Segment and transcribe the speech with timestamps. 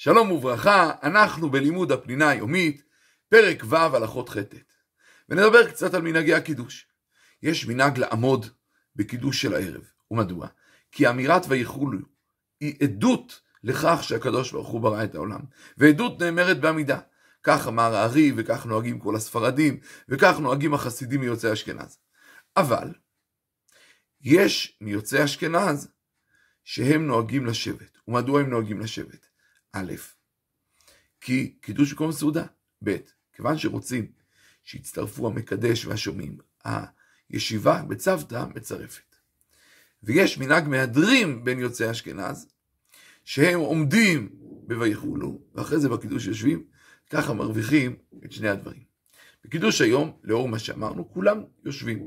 [0.00, 2.82] שלום וברכה, אנחנו בלימוד הפנינה היומית,
[3.28, 4.72] פרק ו' הלכות חטאת.
[5.28, 6.86] ונדבר קצת על מנהגי הקידוש.
[7.42, 8.46] יש מנהג לעמוד
[8.96, 9.82] בקידוש של הערב.
[10.10, 10.48] ומדוע?
[10.92, 11.98] כי אמירת ויחולו
[12.60, 15.40] היא עדות לכך שהקדוש ברוך הוא ברא את העולם.
[15.76, 16.98] ועדות נאמרת בעמידה.
[17.42, 21.98] כך אמר הארי, וכך נוהגים כל הספרדים, וכך נוהגים החסידים מיוצאי אשכנז.
[22.56, 22.92] אבל,
[24.20, 25.88] יש מיוצאי אשכנז
[26.64, 27.98] שהם נוהגים לשבת.
[28.08, 29.27] ומדוע הם נוהגים לשבת?
[29.78, 29.92] א',
[31.20, 32.44] כי קידוש מקום סעודה.
[32.84, 32.96] ב',
[33.32, 34.06] כיוון שרוצים
[34.64, 39.16] שיצטרפו המקדש והשומעים, הישיבה בצוותא מצרפת.
[40.02, 42.46] ויש מנהג מהדרים בין יוצאי אשכנז,
[43.24, 44.28] שהם עומדים
[44.66, 46.64] ב"ויחולו", ואחרי זה בקידוש יושבים,
[47.10, 48.84] ככה מרוויחים את שני הדברים.
[49.44, 52.06] בקידוש היום, לאור מה שאמרנו, כולם יושבים.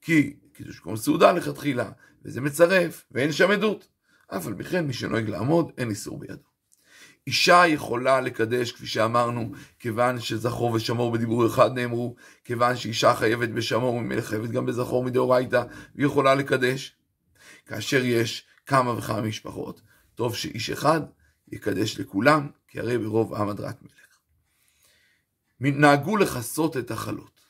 [0.00, 1.90] כי קידוש מקום סעודה לכתחילה,
[2.24, 3.88] וזה מצרף, ואין שם עדות.
[4.28, 6.57] אף על פי כן, מי שנוהג לעמוד, אין איסור בידו.
[7.28, 14.00] אישה יכולה לקדש, כפי שאמרנו, כיוון שזכור ושמור בדיבור אחד נאמרו, כיוון שאישה חייבת בשמור,
[14.00, 15.62] ממילא חייבת גם בזכור מדאורייתא,
[15.94, 16.96] והיא יכולה לקדש.
[17.66, 19.80] כאשר יש כמה וכמה משפחות,
[20.14, 21.00] טוב שאיש אחד
[21.52, 24.18] יקדש לכולם, כי הרי ברוב עם הדרת מלך.
[25.60, 27.40] נהגו לכסות את החלות.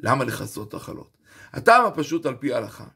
[0.00, 1.16] למה לכסות את החלות?
[1.52, 2.86] הטעם הפשוט על פי ההלכה.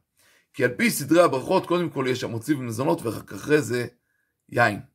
[0.55, 3.87] כי על פי סדרי הברכות, קודם כל יש המוציא ומזונות, ורק אחרי זה
[4.49, 4.94] יין.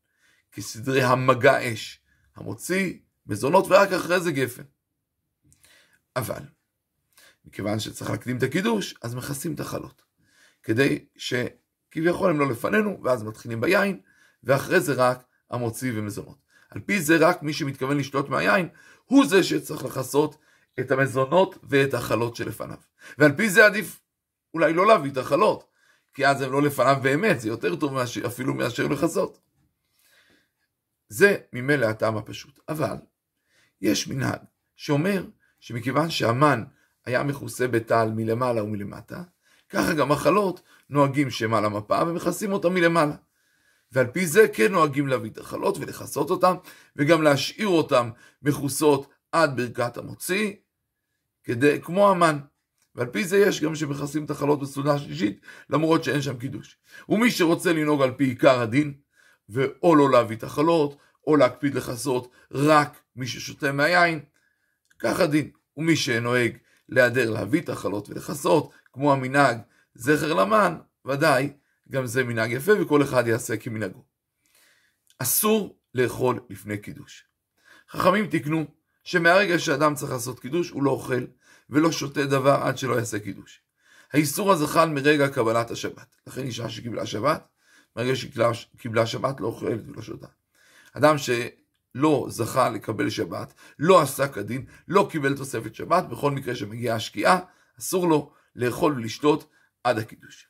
[0.51, 2.01] כסדרי המגע אש,
[2.35, 2.93] המוציא
[3.25, 4.63] מזונות ורק אחרי זה גפן.
[6.15, 6.43] אבל,
[7.45, 10.01] מכיוון שצריך להקדים את הקידוש, אז מכסים את החלות.
[10.63, 13.99] כדי שכביכול הם לא לפנינו, ואז מתחילים ביין,
[14.43, 16.37] ואחרי זה רק המוציא ומזונות.
[16.69, 18.69] על פי זה רק מי שמתכוון לשתות מהיין,
[19.05, 20.37] הוא זה שצריך לכסות
[20.79, 22.77] את המזונות ואת החלות שלפניו.
[23.17, 24.01] ועל פי זה עדיף
[24.53, 25.63] אולי לא להביא את החלות,
[26.13, 29.39] כי אז הם לא לפניו באמת, זה יותר טוב אפילו מאשר לכסות.
[31.09, 32.59] זה ממילא הטעם הפשוט.
[32.69, 32.95] אבל
[33.81, 34.39] יש מנהג
[34.75, 35.25] שאומר
[35.59, 36.63] שמכיוון שהמן
[37.05, 39.23] היה מכוסה בטל מלמעלה ומלמטה,
[39.69, 43.15] ככה גם החלות נוהגים שהם על המפה ומכסים אותם מלמעלה.
[43.91, 46.55] ועל פי זה כן נוהגים להביא את החלות ולכסות אותם,
[46.95, 48.09] וגם להשאיר אותם
[48.41, 50.53] מכוסות עד ברכת המוציא,
[51.43, 52.39] כדי, כמו המן.
[52.95, 56.77] ועל פי זה יש גם שמכסים את החלות בסעודה שלישית, למרות שאין שם קידוש.
[57.09, 58.93] ומי שרוצה לנהוג על פי עיקר הדין,
[59.49, 64.19] ואו לא להביא את החלות, או להקפיד לכסות רק מי ששותה מהיין,
[64.99, 65.51] כך הדין.
[65.77, 66.57] ומי שנוהג
[66.89, 69.57] להיעדר להביא את החלות ולכסות, כמו המנהג
[69.95, 71.53] זכר למן, ודאי,
[71.91, 74.03] גם זה מנהג יפה וכל אחד יעשה כמנהגו.
[75.19, 77.25] אסור לאכול לפני קידוש.
[77.89, 78.65] חכמים תיקנו
[79.03, 81.25] שמהרגע שאדם צריך לעשות קידוש, הוא לא אוכל
[81.69, 83.61] ולא שותה דבר עד שלא יעשה קידוש.
[84.13, 86.15] האיסור הזה חל מרגע קבלת השבת.
[86.27, 87.47] לכן אישה שקיבלה שבת,
[87.95, 90.27] מרגע שקיבלה שבת לא אוכלת ולא שותה.
[90.93, 96.95] אדם שלא זכה לקבל שבת, לא עשה כדין, לא קיבל תוספת שבת, בכל מקרה שמגיעה
[96.95, 97.39] השקיעה,
[97.79, 99.49] אסור לו לאכול ולשתות
[99.83, 100.47] עד הקידוש.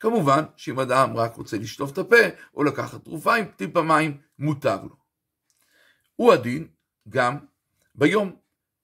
[0.00, 2.16] כמובן שאם אדם רק רוצה לשטוף את הפה
[2.54, 4.96] או לקחת תרופה עם טיפה מים, מותר לו.
[6.16, 6.68] הוא הדין
[7.08, 7.38] גם
[7.94, 8.36] ביום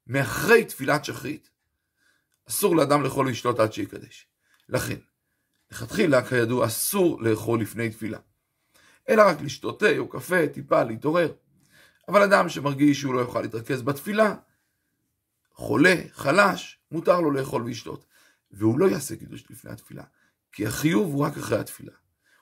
[0.06, 1.50] מאחרי תפילת שחרית.
[2.48, 4.26] אסור לאדם לאכול ולשתות עד שיקדש.
[4.69, 4.97] לכן,
[5.72, 8.19] לכתחילה, כידוע, אסור לאכול לפני תפילה.
[9.09, 11.33] אלא רק לשתות תה או קפה, טיפה, להתעורר.
[12.09, 14.34] אבל אדם שמרגיש שהוא לא יוכל להתרכז בתפילה,
[15.53, 18.05] חולה, חלש, מותר לו לאכול ולשתות.
[18.50, 20.03] והוא לא יעשה קידוש לפני התפילה,
[20.53, 21.93] כי החיוב הוא רק אחרי התפילה.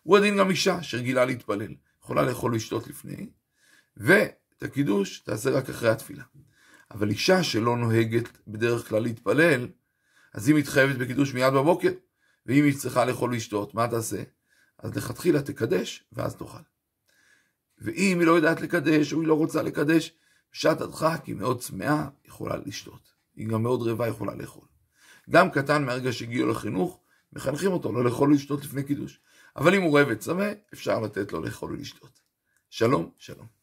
[0.02, 3.30] הוא הדין גם אישה שרגילה להתפלל, יכולה לאכול ולשתות לפני,
[3.96, 6.24] ואת הקידוש תעשה רק אחרי התפילה.
[6.90, 9.68] אבל אישה שלא נוהגת בדרך כלל להתפלל,
[10.32, 11.90] אז היא מתחייבת בקידוש מיד בבוקר,
[12.46, 14.22] ואם היא צריכה לאכול ולשתות, מה תעשה?
[14.78, 16.58] אז לכתחילה תקדש, ואז תאכל.
[17.78, 20.12] ואם היא לא יודעת לקדש, או היא לא רוצה לקדש,
[20.52, 23.12] בשעת הדחק היא מאוד צמאה, יכולה לשתות.
[23.36, 24.64] היא גם מאוד רעבה, יכולה לאכול.
[25.30, 27.00] גם קטן מהרגע שהגיעו לחינוך,
[27.32, 29.20] מחנכים אותו לא לאכול ולשתות לפני קידוש.
[29.56, 32.20] אבל אם הוא רעב וצמא, אפשר לתת לו לאכול ולשתות.
[32.70, 33.59] שלום, שלום.